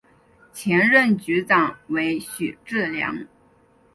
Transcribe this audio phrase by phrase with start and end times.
[0.51, 3.15] 前任局长为许志梁。